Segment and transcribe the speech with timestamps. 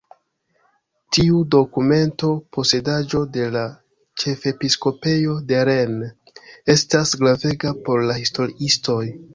[1.17, 3.67] Tiu dokumento, posedaĵo de la
[4.23, 6.43] ĉefepiskopejo de Rennes,
[6.79, 9.03] estas gravega por la historiistoj.